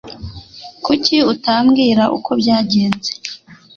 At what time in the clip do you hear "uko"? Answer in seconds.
2.17-2.29